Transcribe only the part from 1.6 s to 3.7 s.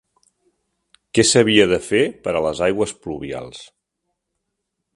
de fer per a les aigües pluvials?